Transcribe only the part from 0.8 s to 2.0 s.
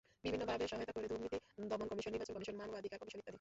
করে দুর্নীতি দমন